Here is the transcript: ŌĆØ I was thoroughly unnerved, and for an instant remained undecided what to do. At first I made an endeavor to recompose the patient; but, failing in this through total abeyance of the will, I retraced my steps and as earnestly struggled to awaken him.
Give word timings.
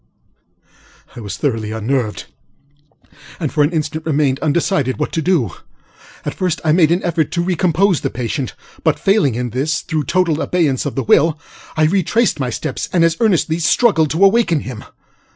ŌĆØ 1.11 1.17
I 1.17 1.19
was 1.19 1.37
thoroughly 1.37 1.71
unnerved, 1.71 2.25
and 3.39 3.53
for 3.53 3.61
an 3.61 3.69
instant 3.69 4.03
remained 4.03 4.39
undecided 4.39 4.97
what 4.97 5.11
to 5.11 5.21
do. 5.21 5.51
At 6.25 6.33
first 6.33 6.59
I 6.65 6.71
made 6.71 6.89
an 6.89 7.01
endeavor 7.03 7.23
to 7.23 7.41
recompose 7.43 8.01
the 8.01 8.09
patient; 8.09 8.55
but, 8.83 8.97
failing 8.97 9.35
in 9.35 9.51
this 9.51 9.81
through 9.81 10.05
total 10.05 10.41
abeyance 10.41 10.87
of 10.87 10.95
the 10.95 11.03
will, 11.03 11.39
I 11.77 11.83
retraced 11.83 12.39
my 12.39 12.49
steps 12.49 12.89
and 12.91 13.03
as 13.03 13.15
earnestly 13.19 13.59
struggled 13.59 14.09
to 14.09 14.25
awaken 14.25 14.61
him. 14.61 14.85